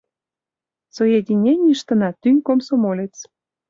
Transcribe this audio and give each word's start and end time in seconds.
Соединенийыштына— 0.95 2.09
тӱҥ 2.21 2.35
комсомолец. 2.47 3.15